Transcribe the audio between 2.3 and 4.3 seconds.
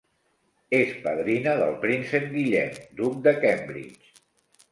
Guillem, duc de Cambridge.